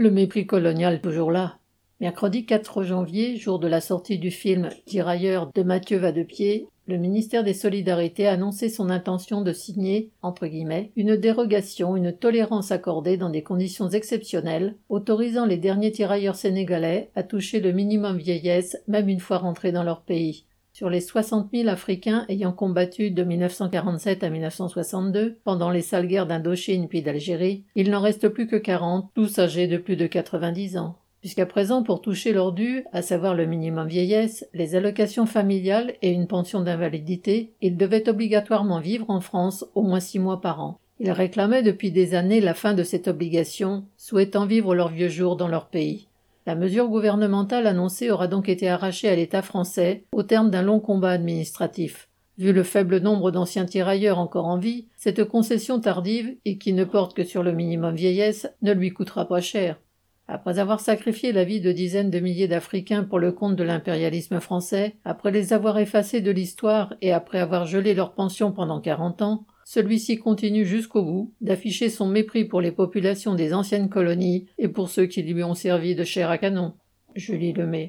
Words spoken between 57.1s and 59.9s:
que sur le minimum vieillesse, ne lui coûtera pas cher.